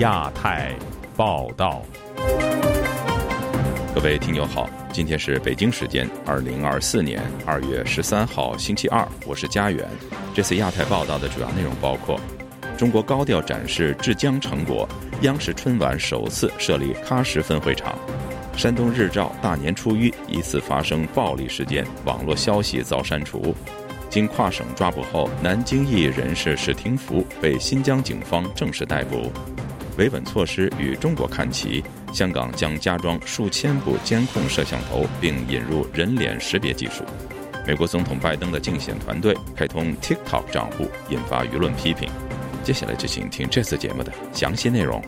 [0.00, 0.74] 亚太
[1.14, 1.82] 报道，
[3.94, 9.86] 各位听友好，今天是北京时间二零二四年二月十三号星期二，我是佳远。
[10.34, 12.18] 这次亚太报道的主要内容包括：
[12.78, 14.88] 中国高调展示治疆成果，
[15.20, 17.92] 央视春晚首次设立喀什分会场；
[18.56, 23.54] 山东日照大年初一疑似发生暴力事件，网络消息遭删除。
[24.08, 29.30] 经跨省抓捕后，南京裔人士史廷福被新疆警方正式逮捕。
[29.96, 37.04] 维稳措施与中国看齐，香港将加装数千部监控摄像头，并引入人脸识别技术。
[37.66, 42.08] 美国总统拜登的竞选团队开通 TikTok 账户，引发舆论批评。
[42.62, 45.02] 接下来就请听这次节目的详细内容。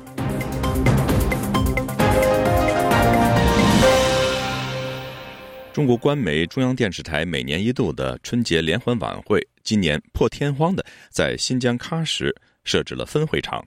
[5.72, 12.30] 中国官媒中央电视台每年一度的春节联欢晚会，今年破天荒的在新疆喀什
[12.62, 13.64] 设置了分会场。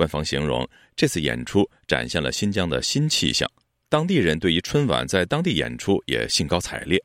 [0.00, 3.46] 官方形容这次演出展现了新疆的新气象，
[3.90, 6.98] 当地人对于春晚在当地演出也兴高采烈。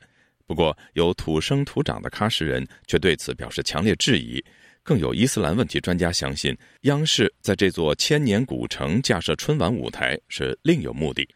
[0.47, 4.41] 不过，有土生土长的喀什人却对此表示强烈质疑。
[4.81, 11.27] 更有伊斯兰问题专家相信，央视在这座千年古城架设春晚舞台是另有目的。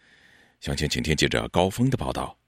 [0.61, 2.38] 详情，请听记者高峰的报道。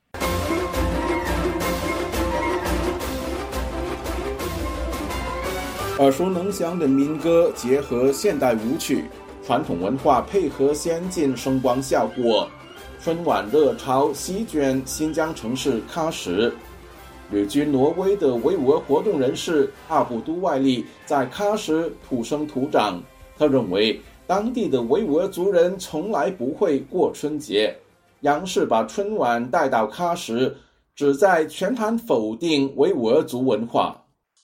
[6.01, 9.05] 耳熟能详的民歌结合现代舞曲，
[9.45, 12.49] 传统文化配合先进声光效果，
[12.99, 16.51] 春晚热潮席卷新疆城市喀什。
[17.29, 22.99] 旅居挪威的维吾尔活动人士阿布都外利在喀什土生土长，
[23.37, 27.77] 他认为当地的维吾尔族人从来不会过春节。
[28.21, 30.51] 央视把春晚带到喀什，
[30.95, 33.95] 旨在全盘否定维吾尔族文化。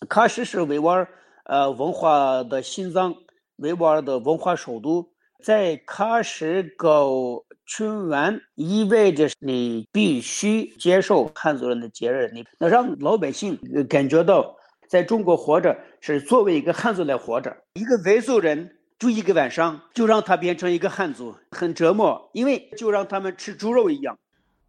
[0.08, 1.08] 喀什是维吾尔。
[1.48, 3.16] 呃，文化的心脏，
[3.58, 5.08] 维吾尔的文化首都，
[5.42, 13.58] 在喀什搞春晚，意味着你必须接受汉族人的节日，你那让老百姓
[13.88, 14.54] 感觉到，
[14.90, 17.56] 在中国活着是作为一个汉族来活着。
[17.76, 24.18] 一个维族人住一个晚上，就让他变成一个汉族，很折磨，因为就让他们吃猪肉一样。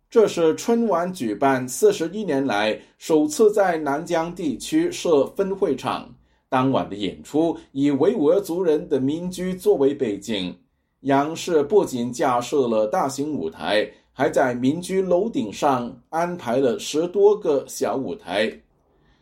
[0.09, 6.09] 这是春晚举办四十一年来首次在南疆地区设分会场。
[6.51, 10.57] 当晚的演出以维吾尔族人的民居作为背景，
[11.01, 18.51] 央视不仅架设了大型舞台，还在民居楼顶上安排了十多个小舞台。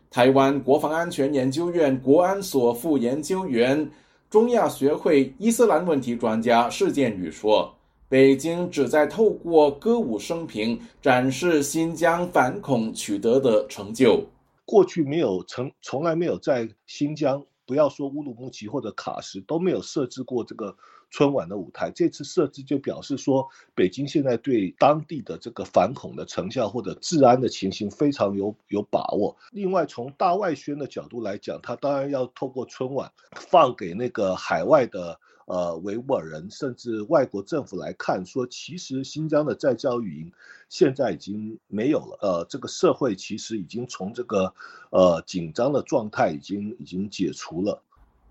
[0.08, 3.90] 台湾国防安全研究院国安所副研究员、
[4.30, 7.74] 中亚学会伊斯兰问题专家释建宇说
[8.08, 14.24] ：“北京旨在透过歌舞升平，展示新疆反恐取得的成就。”
[14.66, 20.76] 过去没有从从来没有在新疆，不要说乌鲁木齐或者喀什都没有设置过这个
[21.08, 21.90] 春晚的舞台。
[21.90, 29.34] 这次设置就表示说，北京现在对当地的这个反恐的成效或者治安的情形非常有有把握。
[29.52, 35.18] 另外，从大外宣的角度来讲，他当然要透过春晚放给那个海外的。
[35.46, 40.32] 呃，维吾尔人甚至外国政府来看，说其实新疆的在教育营
[40.68, 42.18] 现在已经没有了。
[42.20, 44.52] 呃，这个社会其实已经从这个
[44.90, 47.82] 呃紧张的状态已经已经解除了。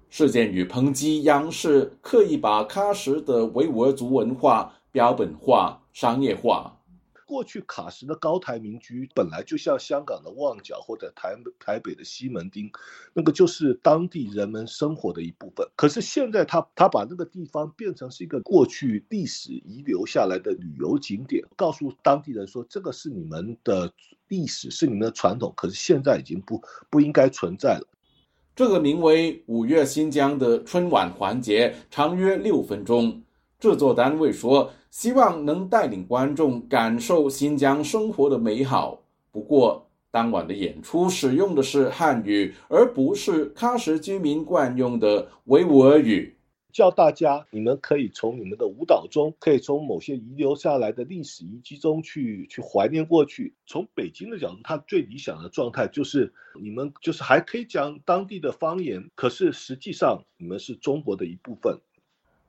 [0.09, 6.77] 事件与抨击央视刻意把喀什的维吾尔族文化标本化、商业化。
[7.25, 12.71] 过去喀什的高台民居本来就像香港的旺角或者台台北的西门町，
[13.13, 15.67] 那个就是当地人们生活的一部分。
[15.75, 23.91] 可是现在他他把那个地方变成是一个过去历史遗留下来的旅游景点，告诉当地人说这个是你们的
[24.27, 27.87] 历史，是你们的传统，可是现在已经不不应该存在了。
[28.55, 33.21] 这个名为“五月新疆”的春晚环节长约六分钟，
[33.59, 34.71] 制作单位说。
[34.91, 39.03] 希望能带领观众感受新疆生活的美好。
[39.29, 46.37] 不过，当晚的演出使用的是汉语，而不是喀什居民惯用的维吾尔语。
[46.71, 53.53] 叫大家，你们可以从你们的舞蹈中，可以从某些遗留下来的历史遗迹中去去怀念过去。
[53.65, 61.77] 从北京的角度，它最理想的状态就是你们就是还可以讲当地的方言，可是实际上你们是中国的一部分。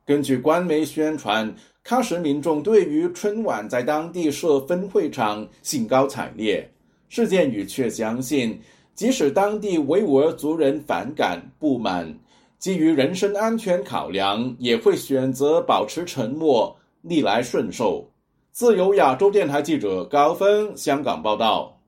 [0.06, 1.52] 根据官媒宣传，
[1.84, 6.70] 喀什民众对于春晚在当地设分会场兴高采烈。
[7.08, 8.56] 事件宇却相信，
[8.94, 12.16] 即使当地维吾尔族人反感不满，
[12.56, 18.08] 基于人身安全考量，也会选择保持沉默，逆来顺受。
[18.52, 21.80] 自由亚洲电台记者高峰香港报道。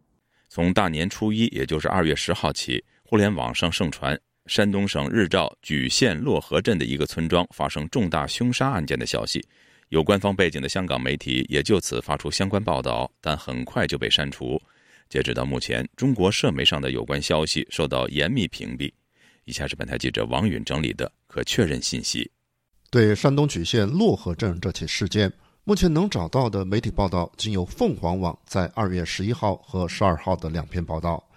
[0.48, 4.18] 从大年初一，也就是二月十号起，互联网上盛传。
[4.48, 9.46] 山东省日照莒县洛河镇的一个村庄发生重大凶杀案件的消息。
[9.90, 14.60] 有官方背景的香港媒体也就此发出相关报道，但很快就被删除。
[15.08, 18.92] 截止到目前，中国社媒上的有关消息受到严密屏蔽。
[19.44, 22.30] 以下是本台记者王允整理的可确认信息：
[22.90, 25.32] 对山东莒县洛河镇这起事件，
[25.64, 31.27] 目前能找到的媒体报道仅有凤凰网在二月十一号和十二号的两篇报道。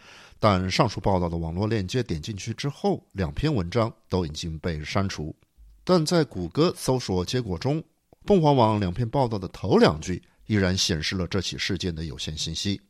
[0.43, 5.35] 但上述报道的网络链接点进去之后，两篇文章都已经被删除。
[5.83, 7.83] 但在谷歌搜索结果中，
[8.25, 12.81] 凤凰网两篇报道的头两句依然显示了这起事件的有限信息。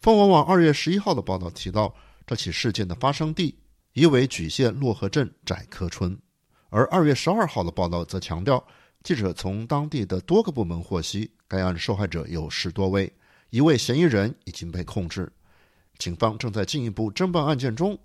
[0.00, 1.94] 凤凰网二月十一号的报道提到，
[2.26, 3.58] 这起事件的发生地
[3.92, 6.18] 疑为莒县洛河镇窄柯村，
[6.70, 8.66] 而二月十二号的报道则强调，
[9.02, 13.12] 记者从当地的多个部门获悉，该案受害者有十多位，
[13.50, 15.30] 一位嫌疑人已经被控制。
[15.98, 17.98] 警方正在进一步侦办案件中，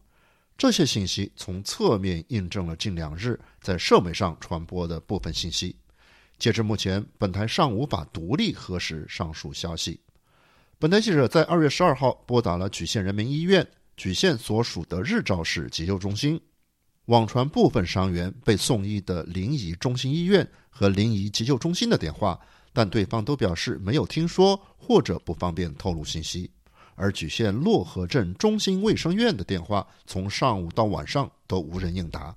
[0.57, 5.75] 这些信息从侧面印证了近两日在社媒上传播的部分信息。
[6.39, 9.99] 截至目前，本台尚无法独立核实上述消息。
[10.79, 13.65] 本台记者在二月十二号拨打了莒县人民医院、
[13.95, 16.41] 莒县所属的日照市急救中心，
[17.05, 22.37] 网传部分伤员被送医的临沂中心医院和临沂急救中心的电话，
[22.73, 26.51] 但对方都表示没有听说或者不方便透露信息。
[27.03, 32.33] 而莒县漯河镇中心卫生院的电话从上午到晚上都无人应答。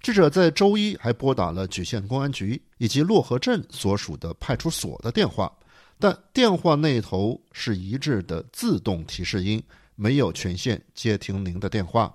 [0.00, 5.52] 记者在周一还拨打了莒县公安局以及漯河镇所属的派出所的电话，
[5.98, 9.60] 但电话那头是一致的自动提示音，
[9.96, 12.14] 没有权限接听您的电话。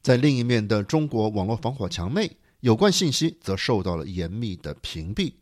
[0.00, 2.30] 在另一面的中国网络防火墙内，
[2.60, 5.32] 有关信息则受到了严密的屏蔽。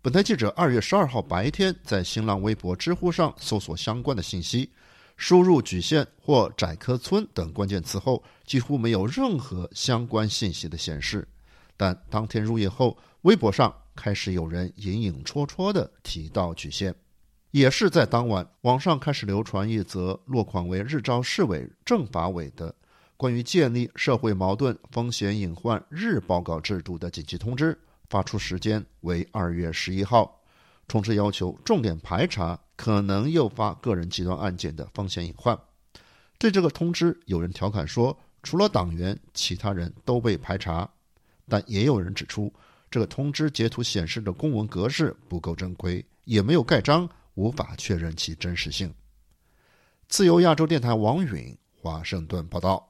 [0.00, 4.70] 本台记者二月十二号白天在新浪微博、知乎上搜索相关的信息。
[5.18, 11.26] 输入“莒县”或“窄科村”等关键词后，几乎没有任何相关信息的显示。
[11.76, 16.94] 但当天入夜后，微博上开始有人隐隐绰绰地提到莒县。
[17.50, 22.72] 也是在当晚，网上开始流传一则落款为日照市委政法委的
[23.16, 27.76] 关于建立社会矛盾风险隐患日报告制度的紧急通知，
[28.08, 30.37] 发出时间为二月十一号，
[30.88, 32.58] 通知要求重点排查。
[32.78, 35.58] 可能诱发个人极端案件的风险隐患。
[36.38, 40.88] 对这个通知，有人调侃说，除了党员，其他人都被排查。
[41.48, 42.52] 但也有人指出，
[42.88, 48.94] 这个通知截图显示的公文格式不够正规，也没有盖章，无法确认其真实性。
[50.06, 52.88] 自由亚洲电台王允华盛顿报道。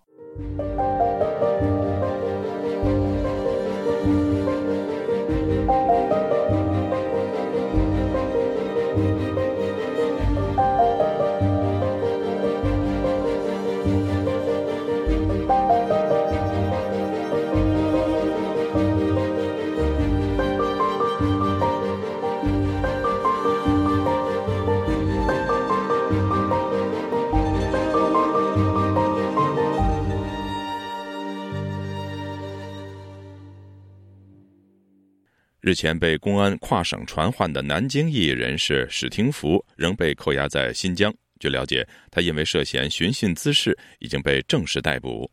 [35.68, 41.12] 日前被公安跨省传唤的南京异议人士史廷福仍被扣押在新疆。
[41.38, 45.30] 据了解，他因为涉嫌寻衅滋事，已经被正式逮捕。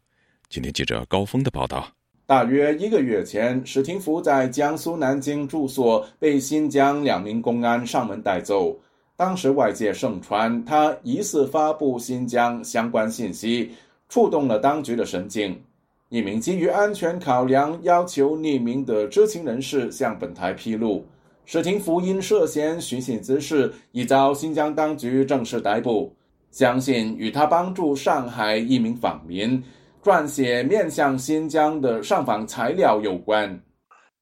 [0.50, 1.90] 今天记者高峰的报道：
[2.26, 8.78] 大约一个月前，史廷福在江苏南京住所被新疆两名公安上门带走。
[9.16, 13.72] 当时外界盛传他疑似发布新疆相关信息，
[14.10, 15.58] 触动了当局的神经。
[16.10, 21.04] 一名基于安全考量要求匿名的知情人士向本台披露，
[21.46, 26.16] 史廷福因涉嫌寻衅滋事，已遭新疆当局正式逮捕。
[26.52, 29.62] 相信与他帮助上海一名访民
[30.02, 33.60] 撰写面向新疆的上访材料有关。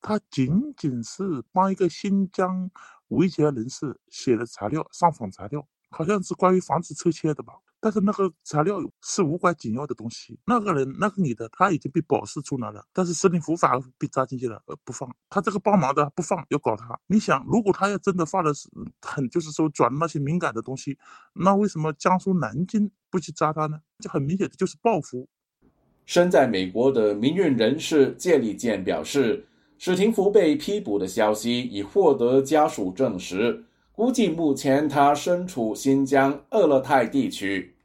[0.02, 2.72] 他仅仅是帮一个新疆
[3.10, 7.54] 维权人士写的材料，上访材料，好像是关于防止撤迁的吧。
[7.84, 10.40] 但是那个材料是无关紧要的东西。
[10.46, 15.14] 那个人，那个女的，她已经被保释出来了，但是司令福反而被抓进去了，呃，不放。
[15.30, 16.98] 他这个帮忙的不放，要搞他。
[17.08, 18.70] 你想，如果他要真的发的是
[19.02, 20.98] 很，就是说转那些敏感的东西，
[21.34, 23.78] 那为什么江苏南京不去抓他呢？
[24.00, 25.28] 这很明显的就是报复。
[26.06, 29.46] 身在美国的民运人士谢立健表示，
[29.78, 33.66] 史廷福被批捕的消息已获得家属证实。
[33.96, 37.76] 估计目前他身处新疆鄂勒泰地区。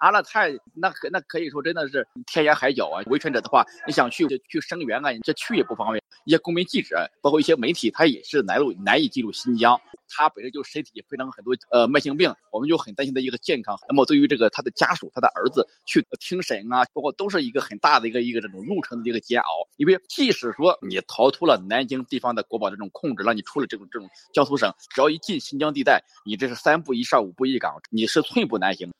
[0.00, 3.02] 阿勒泰那可那可以说真的是天涯海角啊！
[3.06, 6.02] 维权者的话，你想去去声援啊，你这去也不方便。
[6.24, 9.78] 一些公民记者，包括一些媒体，他也是难入难以进入新疆。
[10.08, 13.78] 他本身就身体非常很多呃慢性病，我们就很担心他一个健康。
[13.88, 19.68] 那么对于这个他的家属，他的儿子去听审啊，包括都是一个很大的一个一个这种路程的一个煎熬。
[19.76, 28.90] 因为即使说你逃脱了南京地方的国保这种控制，让你出了这种这种江苏省，只要一进新疆地带，你这是三步一哨，五步一岗，你是寸步难行。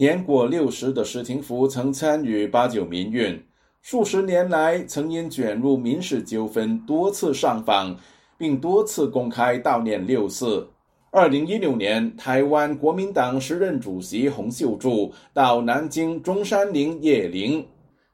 [0.00, 3.42] 年过六十的史廷福曾参与八九民运，
[3.82, 7.96] 数十年来曾因卷入民事纠纷多次上访，
[8.36, 10.68] 并多次公开悼念六四。
[11.10, 17.66] 二零一六年，台湾国民党时任主席洪秀柱到南京中山陵谒陵，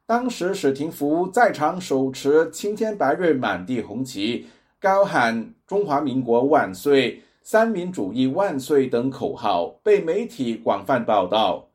[0.06, 4.46] 当时史廷福在场手持“青天白日满地红旗”，
[4.80, 11.68] 高喊“中华民国万岁”“三民主义万岁”等口号，被媒体广泛报道。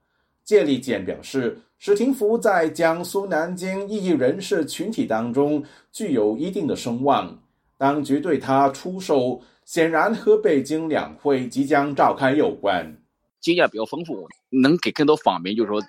[0.50, 7.40] 谢立健表示，史廷福在江苏南京异议人士群体当中具有一定的声望，
[7.78, 12.98] 当局对他出售显然和北京两会即将召开有关。
[13.40, 15.80] 经验比较丰富，能给更多访民就是说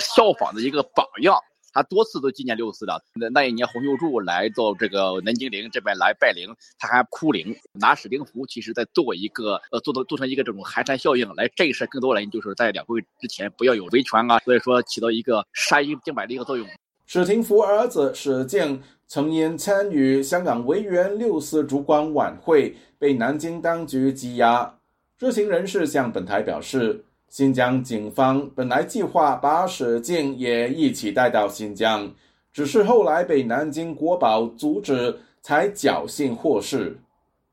[0.00, 1.38] 效仿的一个榜样。
[1.76, 16.66] 他多次都纪念六四的，那那一年洪秀柱来到这个南京陵这边来拜陵，他还哭灵，拿史丁福，其实在做一个呃，做做做成一个这种寒蝉效应，来震慑更多人，就是在两会之前不要有维权啊，所以说起到一个杀一儆百的一个作用。
[17.04, 24.78] 史廷福儿子史敬曾因参与香港维园六四烛光晚会被南京当局羁押，
[25.18, 27.04] 知情人士向本台表示。
[27.28, 32.10] 新疆警方本来计划把史静也一起带到新疆，
[32.52, 36.98] 只是后来被南京国保阻止，才侥幸获释。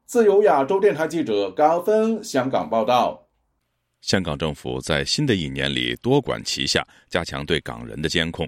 [0.05, 3.27] 自由亚洲电台记者高峰香港报道。
[4.01, 8.47] 香港政府在新的一年里多管齐下，加强对港人的监控。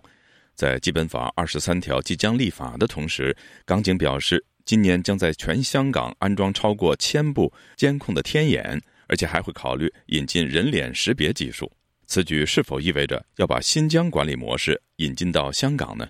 [0.53, 8.81] 在基本法二十三条即将立法的同时，港警表示，今年将在全香港安装超过千部监控的天眼。
[9.07, 11.71] 而且还会考虑引进人脸识别技术，
[12.07, 16.07] 此举是否意味着要把新疆管理模式引进到香港呢？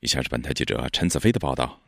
[0.00, 1.80] 以下是本台记者陈子飞的报道。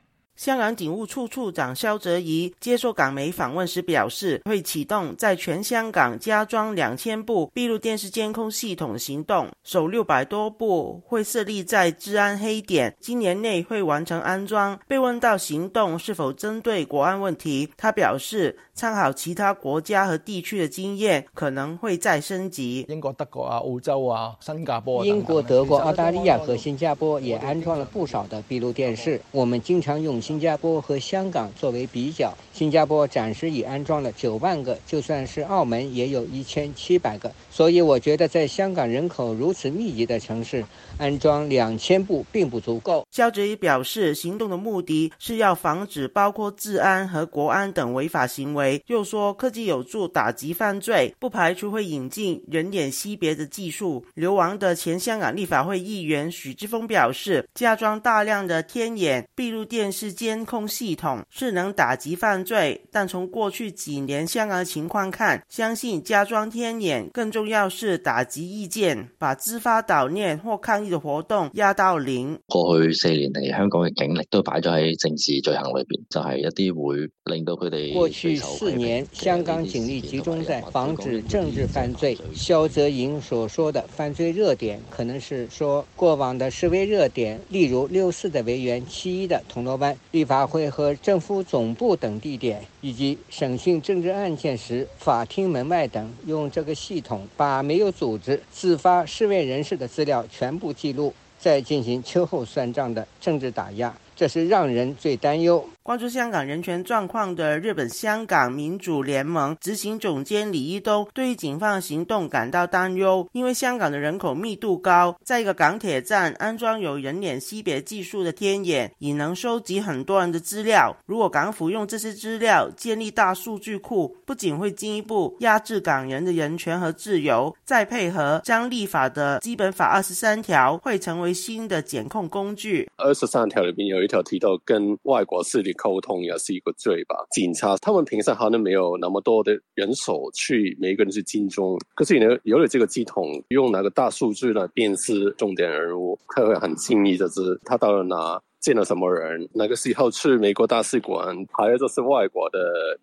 [0.43, 14.77] 香港警务处处长肖泽仪接受港媒访问时表示，会启动在全香港加装两千部闭路电视监控系统行动，首六百多部会设立在治安黑点，今年内会完成安装。
[14.89, 22.85] 被问到行动是否针对国安问题，他表示参考其他国家和地区的经验，可能会再升级。
[22.89, 30.21] 英国、德国啊、澳洲啊、新加坡、英国、德国、澳大利亚和新加坡也安装了不少的闭路电视，我们经常用。
[30.33, 37.31] 新加坡和香港作为比较，新加坡暂时已安装了九万个，就算是澳门也有一千七百个。
[37.53, 40.65] 所以我觉得，在香港人口如此密集的城市，
[40.97, 43.07] 安装两千部并不足够。
[43.11, 48.83] 肖哲也表示，行动的目的是要防止包括治安和国安等违法行为。
[48.87, 54.03] 又说，科技有助打击犯罪，不排除会引进人脸识别的技术。
[54.15, 60.11] 流亡的前香港立法会议员许志峰表示，加装大量的天眼闭路电视。
[60.23, 72.39] 监控系统是能打击犯罪，但从过去几年香港的情况看，相信加装天眼更重要是打击意见，把自发悼念或抗议的活动压到零。
[72.47, 77.93] 过去四年嚟，香港嘅警力都摆咗喺政治罪行裏边，就係一啲會令到佢哋。
[77.93, 82.17] 过去四年，香港警力集中在防止政治犯罪。
[82.35, 89.97] 肖泽莹所说的犯罪热点，可能是说过往的示威热点，例如六四的维园、七一的铜锣湾。
[90.11, 105.65] 立法会和政府总部等地点，以及审讯政治案件时法庭门外等，用这个系统把没有组织自发示威人士的资料全部记录，再进行秋后算账的政治打压，这是让人最担忧。
[105.85, 120.97] 关注香港人权状况的日本香港民主联盟执行总监李一东对于警方行动感到担忧，因为香港的人口密度高，在一个港铁站安装有人脸识别技术的天眼，已能收集很多人的资料。
[121.05, 132.89] 如果港府用这些资料建立大数据库，不仅会进一步压制港人的人权和自由，再配合将立法的基本法二十三条，会成为新的检控工具。
[132.97, 135.72] 二十三条里面有一条提到跟外国势力。
[135.75, 137.17] 沟通也是一个罪吧。
[137.31, 152.59] 警察他们平常好像没有那么多的人手去每个人去跟踪，可是你，有了这个系统，用那个大数据来辨识重点人物，他会很轻易的知他到了哪，见了什么人，那个时候去美国大使馆，还有就是外国的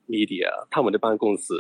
[0.08, 1.54] media，他们的办公室。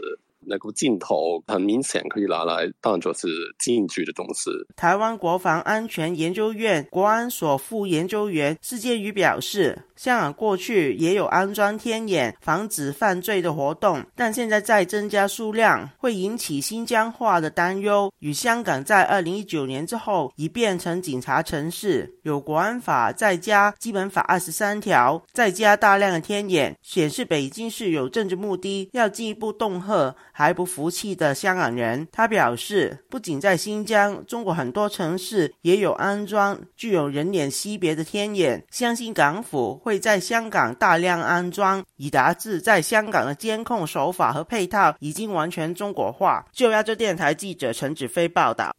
[0.45, 3.27] 那个镜头很明显可以拿来当做是
[3.59, 4.49] 禁剧的东西。
[4.75, 18.11] 台湾国防安全研究院国安所副研究员施建宇表示，香港过去也有安装天眼防止犯罪的活动，但现在再增加数量，会引起新疆化的担忧。
[18.19, 30.15] 与香港在二零一九年之后已变成警察城市，有国安法再加基本法二十三条，再加大量的天眼，显示北京是有政治目的，要进一步恫吓。
[30.39, 46.45] 还不服气的香港人，他表示，不仅在新疆，中国很多城市也有安装具有人脸识别的天眼，相信港府会在香港大量安装，以达至在香港的监控手法和配套已经完全中国化。
[46.53, 48.73] 就亚洲电台记者陈子飞报道。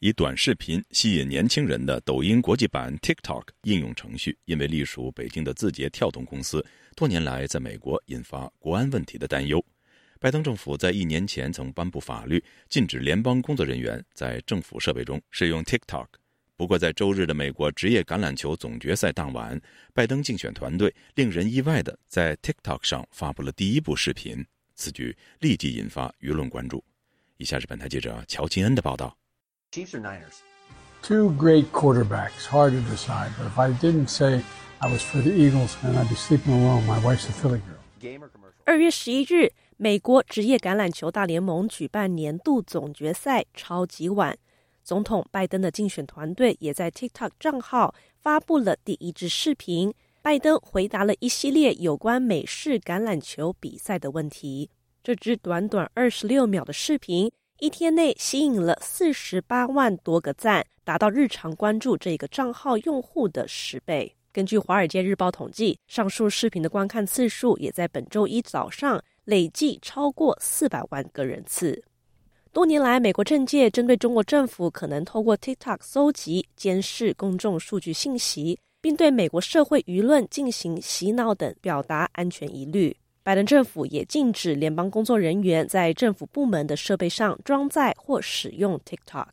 [0.00, 6.64] 以短视频吸引年轻人的抖音国际版 TikTok 应用程序，因为隶属北京的字节跳动公司，
[6.94, 9.64] 多年来在美国引发国安问题的担忧。
[10.20, 16.06] 拜登政府在一年前曾颁布法律，禁止联邦工作人员在政府设备中使用 TikTok。
[16.54, 19.60] 不过，在周日的美国职业橄榄球总决赛当晚，
[19.92, 26.84] 拜登竞选团队令人意外的在 TikTok 上发布了第一部视频，此举立即引发舆论关注。
[27.36, 29.16] 以下是本台记者乔金恩的报道。
[29.70, 30.42] Chiefs or Niners?
[31.02, 33.30] Two great quarterbacks, hard to decide.
[33.36, 34.42] But if I didn't say
[34.80, 36.86] I was for the Eagles, then I'd be sleeping alone.
[36.86, 37.76] My wife's a Philly girl.
[38.64, 44.38] 二月十一日，美国职业橄榄球大联盟举办年度总决赛超级碗。
[44.82, 49.92] 总统拜登的竞选团队也在 TikTok 账号发布了第一支视频。
[50.22, 54.70] 拜登回答了一系列有关美式橄榄球比赛的问题。
[55.02, 57.30] 这支短短二十六秒的视频。
[57.60, 64.14] 一天内吸引了四十八万多个赞，达到日常关注这个账号用户的十倍。
[64.32, 71.82] 根据《华尔街日报》统计，上述视频的观看次数也在本周一早上累计超过四百万个人次。
[72.52, 82.96] 多年来，美国政界针对中国政府可能透过 TikTok 搜集、监视公众数据信息，并对美国社会舆论进行洗脑等，表达安全疑虑。
[83.28, 89.26] 拜登政府也禁止联邦工作人员在政府部门的设备上装载或使用 TikTok，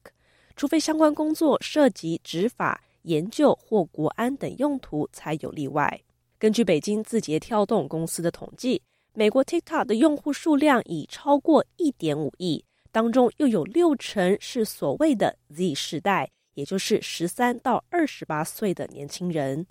[0.57, 6.01] 除非相关工作涉及执法、研究或国安等用途，才有例外。
[6.37, 8.81] 根据北京字节跳动公司的统计，
[9.13, 19.65] 美国 TikTok 的用户数量已超过一点五亿，当中又有六成是所谓的 Z 世代，也就是十三到二十八岁的年轻人。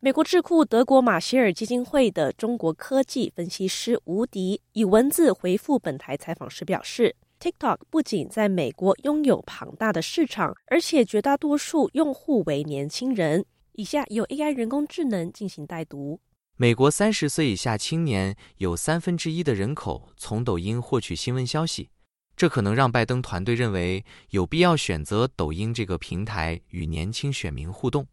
[0.00, 16.20] 美国智库德国马歇尔基金会的中国科技分析师吴迪以文字回复本台采访时表示：“TikTok 不仅在美国拥有庞大的市场，而且绝大多数用户为年轻人。”以下由 AI 人工智能进行代读。
[16.56, 21.90] 美国三十岁以下青年有三分之一的人口从抖音获取新闻消息，
[22.36, 28.06] 这可能让拜登团队认为有必要选择抖音这个平台与年轻选民互动。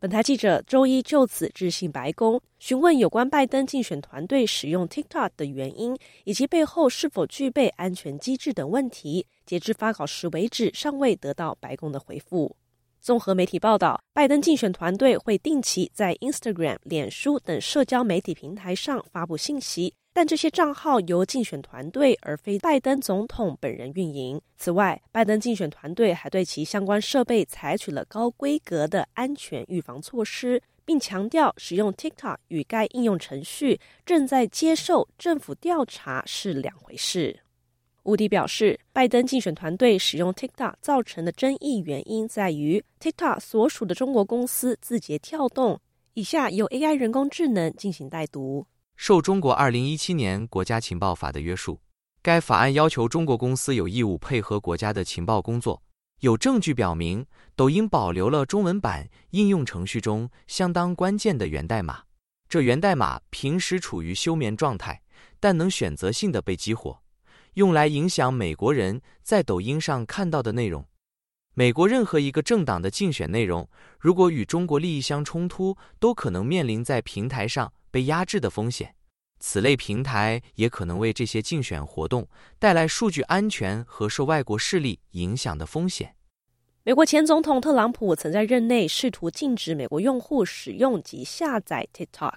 [0.00, 9.26] 本台记者周一就此致信白宫，询问有关拜登竞选团队使用 TikTok 的原因，以及背后是否具备安全机制等问题。
[9.44, 12.56] 截至发稿时为止，尚未得到白宫的回复。
[13.00, 19.94] 综合媒体报道，拜登竞选团队会定期在 Instagram、脸书等社交媒体平台上发布信息。
[20.12, 24.38] 但这些账号由竞选团队而非拜登总统本人运营。
[24.58, 37.40] 此外，拜登竞选团队还对其相关设备采取了高规格的安全预防措施，并强调使用 TikTok 与该应用程序正在接受政府调查是两回事。
[38.04, 45.80] 乌迪表示，拜登竞选团队使用 TikTok 造成的争议原因在于 TikTok 所属的中国公司字节跳动。
[46.14, 48.66] 以下由 AI 人工智能进行代读。
[48.96, 51.78] 受中国二零一七年国家情报法的约束，
[52.20, 55.82] 该法案要求中国公司有义务配合国家的情报工作。
[56.20, 62.02] 有证据表明，抖音保留了中文版应用程序中相当关键的源代码。
[62.48, 65.00] 这源代码平时处于休眠状态，
[65.38, 67.00] 但能选择性的被激活，
[67.54, 70.86] 用来影响美国人在抖音上看到的内容。
[71.54, 77.72] 美国任何一个政党的竞选内容，如果与中国利益相冲突，都可能面临在平台上。
[77.92, 78.94] 被压制的风险，
[79.40, 82.28] 此类平台也可能为这些竞选活动
[82.60, 86.14] 带来数据安全和受外国势力影响的风险。
[86.84, 92.34] 美国前总统特朗普曾在任内试图禁止美国用户使用及下载 TikTok，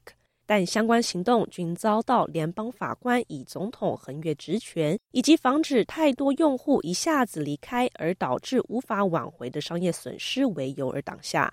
[0.54, 11.52] 但相关行动均遭到联邦法官以总统横越职权以及防止太多用户一下子离开而导致无法挽回的商业损失为由而挡下。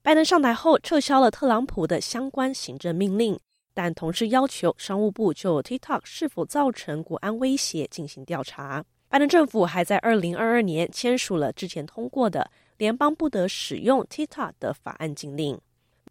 [0.00, 3.36] 拜登上台后撤销了特朗普的相关行政命令，
[3.74, 8.84] 但同时要求商务部就 TikTok 是否造成国安威胁进行调查。
[9.08, 15.58] 拜登政府还在二零二二年签署了之前通过的联邦不得使用 TikTok 的法案禁令。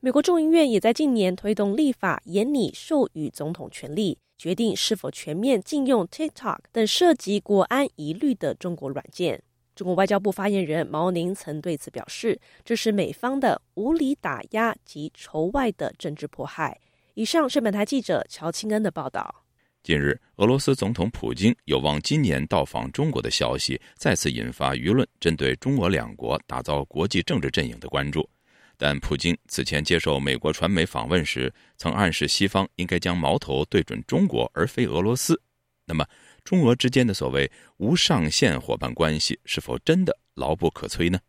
[0.06, 9.42] 美国众议院也在近年推动立法，严拟授予总统权力，决定是否全面禁用 TikTok 等涉及国安疑虑的中国软件。
[9.76, 16.80] 中国外交部发言人毛宁曾对此表示：“这是美方的无理打压及仇外的政治迫害。”
[17.16, 19.44] 以上是本台记者乔清恩的报道。
[19.82, 28.30] 近日，俄罗斯总统普京有望今年到访中国的消息，再次引发舆论针对中俄两国打造国际政治阵营的关注。
[28.78, 35.42] 但普京此前接受美国传媒访问时，曾暗示西方应该将矛头对准中国而非俄罗斯。
[35.86, 36.06] 那么，
[36.44, 41.20] 中俄之间的所谓无上限伙伴关系是否真的牢不可摧呢？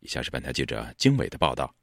[0.00, 1.74] 以下是本台记者经纬的报道。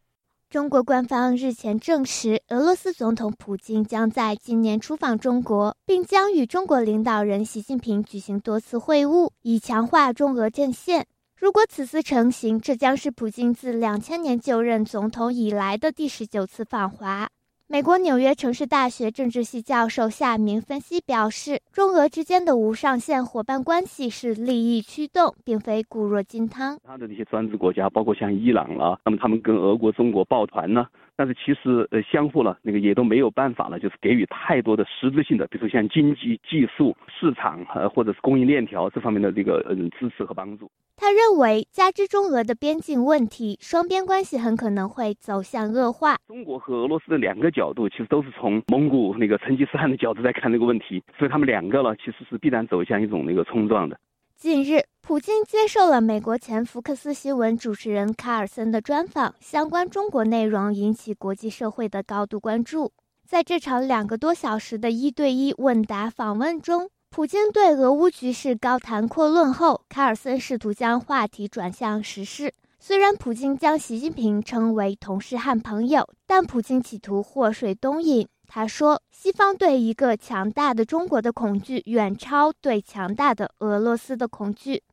[0.49, 11.07] 中国官方日前证实，俄罗斯总统普京将在今年出访中国，并将与中国领导人习近平举行多次会晤，以强化中俄阵线。
[11.35, 17.27] 如果此次成行，这将是普京自两千年就任总统以来的第十九次访华。
[17.67, 26.77] 美国纽约城市大学政治系教授夏明分析表示，中俄之间的无上限伙伴关系是利益驱动，并非固若金汤。
[26.83, 30.85] 他的那些专制国家，包括像伊朗了，那么他们跟俄国、中国抱团呢？
[31.15, 40.69] 但是其实呃，相互呢那个也都没有办法了，就是给予太多的实质性的，比如说像经济、技术、市场呃，或者是供应链条这方面的这个嗯支持和帮助。
[40.95, 46.17] 他认为，加之中俄的边境问题，双边关系很可能会走向恶化。
[46.27, 53.99] 中国和俄罗斯的两个角度，其实都是从蒙古那个成吉思汗的角度在看这个问题，所以他们两个呢，其实是必然走向一种那个冲撞的。
[54.43, 62.91] 近日，普京接受了美国前福克斯新闻主持人卡尔森的专访，相关中国内容引起国际社会的高度关注。
[63.25, 72.53] 在这场两个多小时的一对一问答访问中，普京对俄乌局势高谈阔论后，卡尔森试图将话题转向时事。
[72.81, 78.27] 虽然普京将习近平称为同事和朋友，但普京企图祸水东引。
[78.55, 84.83] 他说：“西方对一个强大的中国的恐惧，远超对强大的俄罗斯的恐惧。”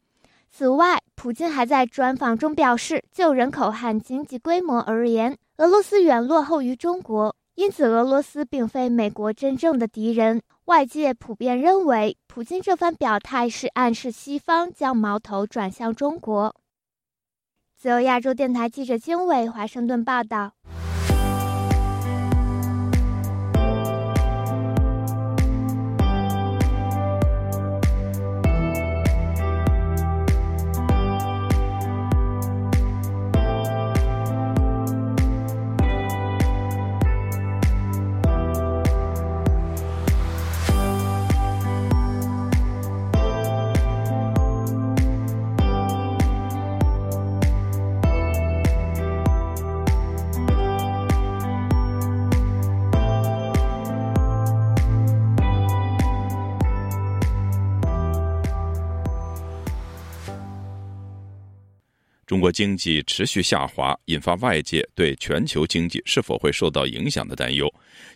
[0.51, 10.40] 此外，普京还在专访中表示，就人口和经济规模而言，俄罗斯远落后于中国，因此俄罗斯并非美国真正的敌人。
[10.64, 16.57] 外界普遍认为，普京这番表态是暗示西方将矛头转向中国。
[17.77, 20.55] 自由亚洲电台记者经纬华盛顿报道。
[62.31, 67.69] 中国经济持续下滑，引发外界对全球经济是否会受到影响的担忧。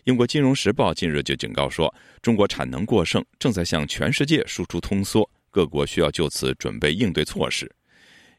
[0.05, 7.69] 英国《金融时报》近日就警告说，中国产能过剩正在向全世界输出通缩，各国需要就此准备应对措施。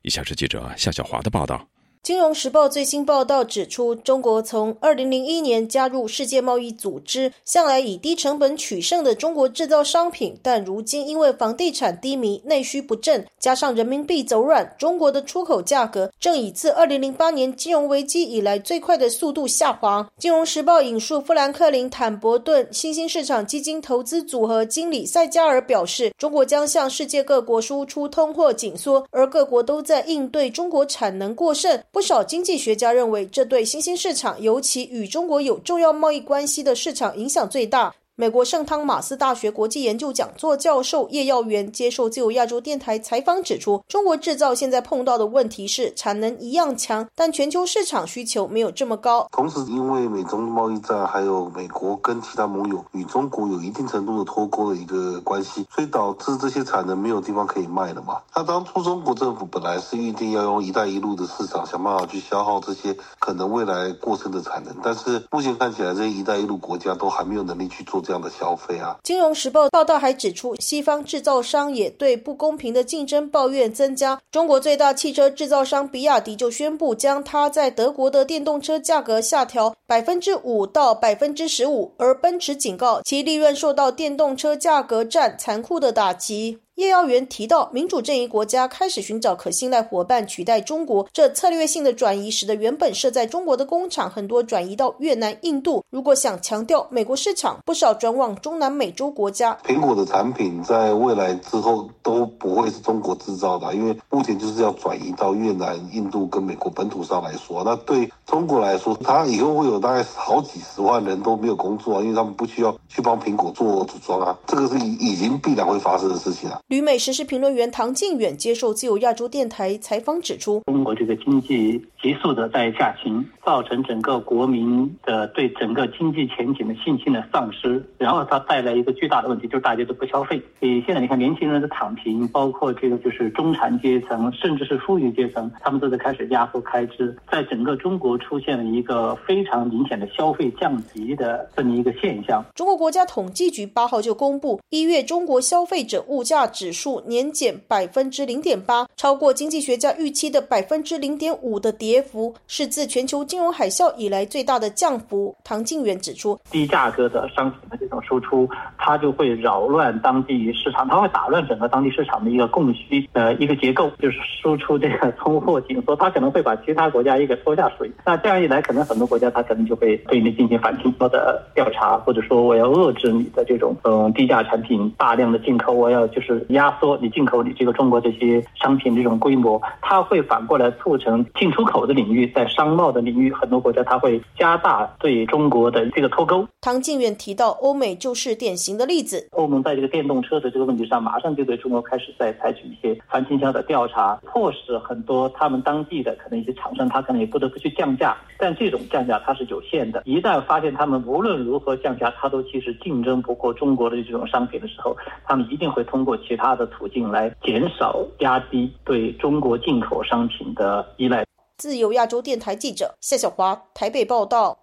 [0.00, 1.68] 以下是记者夏小华的报道。
[2.06, 20.08] 金融时报最新报道指出，中国从二零零一年加入世界贸易组织，向来以低成本取胜的中国制造商品，但如今因为房地产低迷、内需不振，加上人民币走软，中国的出口价格正以自二零零八年金融危机以来最快的速度下滑。
[20.16, 31.82] 金融时报引述富兰克林·坦博顿新兴市场基金投资组合经理塞加尔表示，中国将向世界各国输出通货紧缩，而各国都在应对中国产能过剩。
[31.96, 37.94] 不少经济学家认为，这对新兴市场，尤其与中国有重要贸易关系的市场影响最大。
[38.18, 49.28] 美国圣汤马斯大学国际研究讲座教授叶耀元接受自由亚洲电台采访指出，中国制造现在碰到的问题是产能一样强，但全球市场需求没有这么高。
[49.32, 58.22] 同时，因为美中贸易战，还有美国跟其他盟友与中国有一定程度的脱钩的一个关系，所以导致这些产能没有地方可以卖了嘛。
[58.34, 68.02] 那当初中国政府本来是预定要用“一带一路”的市场想办法去消耗这些可能未来过剩的产能，但是目前看起来，这“一带一路”国家都还没有能力去做。
[68.06, 74.20] 这样的消费啊，《金融时报》报道还指出，西方制造商也对不公平的竞争抱怨增加。
[74.30, 86.60] 中国最大汽车制造商比亚迪就宣布，将它在德国的电动车价格下调百分之五到百分之十五，而奔驰警告其利润受到电动车价格战残酷的打击。
[86.76, 95.82] 叶耀元提到，民主阵营国家开始寻找可信赖伙伴取代中国，这策略性的转移使得原本设在中国的工厂很多转移到越南、印度。
[95.88, 99.56] 如果想强调美国市场，不少转往中南美洲国家。
[99.64, 107.62] 苹果的产品在未来之后都不会是中国制造的，因为目前就是要转移到越南、印度跟美国本土上来说。
[107.64, 116.60] 那对中国来说，它以后会有大概好几十万人都没有工作，因为他们不需要去帮苹果做组装啊，这个是已已经必然会发生的事情了。
[116.68, 130.42] 旅美时事评论员唐靖远接受自由亚洲电台采访指出，中国这个经济急速的在下行，造成整个国民的对整个经济前景的信心的丧失，然后它带来一个巨大的问题，就是大家都不消费。
[130.58, 142.44] 所以现在你看，年轻人的躺平，包括这个就是中产阶层，甚至是富裕阶层，他们都在开始压缩开支，在整个中国出现了一个非常明显的消费降级的这么一个现象。
[142.56, 146.86] 中国国家统计局八号就公布一月中国消费者物价指数。
[147.06, 155.36] 年减百分之零点八，超过经济学家预期的百分之零点五的跌幅，是自全球金融海啸以来最大的降幅。
[155.44, 167.90] 唐靖远指出，低价格的商品的这种输出，它就会扰乱当地市场，它会打乱整个当地市场的一个供需呃一个结构，就是输出这个通货紧缩，它可能会把其他国家一个拖下水。
[168.04, 176.96] 那这样一来，可能很多国家它可能就会对你进行反倾销的调查，或者说我要遏制你的这种嗯低价产品大量的进口，我要就是压缩。
[176.98, 186.46] 你进口你这个中国这些商品这种规模，它会反过来促成进出口的领域，在商贸的领域，很多国家它会加大对中国的这个脱钩。
[186.60, 189.28] 唐靖远提到，欧美就是典型的例子。
[189.32, 198.16] 欧盟在这个电动车的这个问题上，马上就对中国开始在采取一些反倾销的调查，迫使很多他们当地的可能一些厂商，他可能也不得不去降价。
[198.38, 206.66] 但这种降价它是有限的，一旦发现他们无论如何降价，他都其实竞争不过中国的这种商品的时候，他们一定会通过其他的。
[206.66, 211.24] 途径来减少、压低对中国进口商品的依赖。
[211.56, 214.58] 自由亚洲电台记者夏小华台北报道。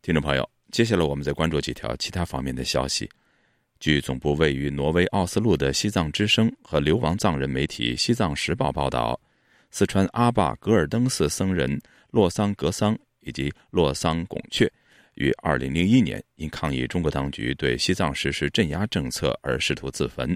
[0.00, 3.10] 听众朋友，接下来我们再关注几条其他方面的消息。
[3.80, 9.18] 据总部位于挪威奥斯陆的西藏之声和流亡藏人媒体《西藏时报》报道，
[9.72, 11.80] 四川阿坝格尔登寺僧人
[12.12, 14.70] 洛桑格桑以及洛桑拱雀。
[15.16, 20.34] 于二零零一年因抗议中国当局对西藏实施镇压政策而试图自焚。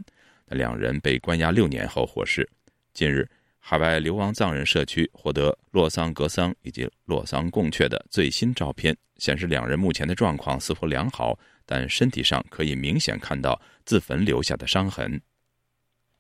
[0.49, 2.47] 两人被关押六年后获释。
[2.93, 3.25] 近日，
[3.61, 15.21] 海外流亡藏人社区获得洛桑格桑以及洛桑贡雀的最新照片，显示两人目前的状况似乎良好，但身体上可以明显看到自焚留下的伤痕。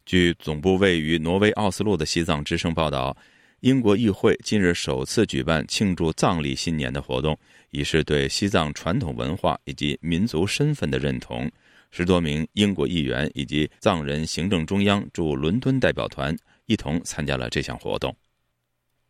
[0.06, 3.16] 据总部位于挪威奥斯陆的西藏之声报道，
[3.60, 11.50] 英国议会近日首次举办庆祝藏历新年的活动，以示对西藏传统文化以及民族身份的认同。
[11.90, 18.16] 十多名英国议员以及藏人行政中央驻伦敦代表团一同参加了这项活动。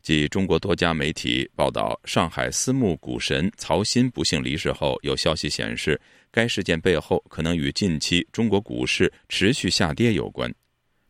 [0.02, 6.00] 继中国多家媒体报道上海私募股神曹鑫不幸离世后，有消息显示，
[6.32, 10.52] 该事件背后可能与近期中国股市持续下跌有关。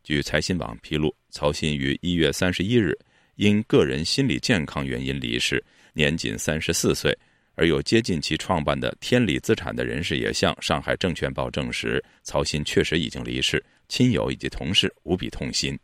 [0.02, 2.98] 据财新网披露，曹鑫于一月三十一日
[3.40, 7.16] 因个人心理健康原因离世，年仅三十四岁。
[7.54, 15.78] 而有接近其创办的天理资产的人士也向上海证券报证实，曹鑫确实已经离世，亲友以及同事无比痛心。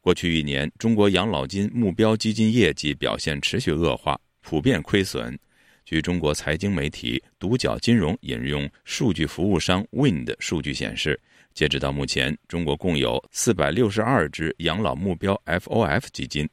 [0.00, 5.38] 过去一年，中国养老金目标基金业绩表现持续恶化，普遍亏损。
[5.84, 11.20] 据中国财经媒体独角金融引用数据服务商 Wind 数据显示，
[11.56, 16.46] 截止到目前，中国共有四百六十二只养老目标 FOF 基金。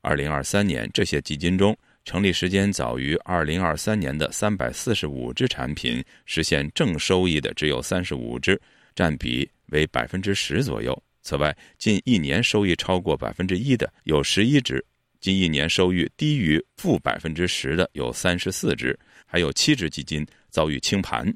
[0.00, 8.60] 二零二三年，这些基金中，成立时间早于二零二三年的三百四十五只产品实现正收益的只有三十五只，
[8.92, 11.00] 占比为百分之十左右。
[11.22, 14.84] 此外，近一年收益超过百分之一的有十一只，
[15.20, 21.32] 近一年收益低于负百分之十的有三十四只，还有七只基金遭遇清盘。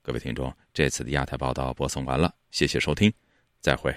[0.00, 3.12] 各位听众，这次的亚太报道播送完了，谢谢收听，
[3.60, 3.94] 再会。